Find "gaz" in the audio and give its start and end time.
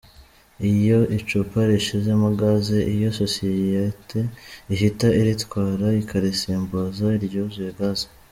2.39-2.65, 7.79-7.99